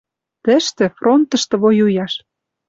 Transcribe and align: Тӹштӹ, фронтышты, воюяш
Тӹштӹ, 0.43 0.85
фронтышты, 0.97 1.55
воюяш 1.61 2.13